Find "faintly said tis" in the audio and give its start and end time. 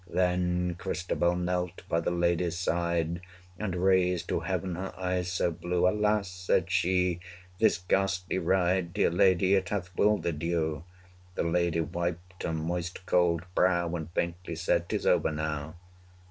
14.15-15.05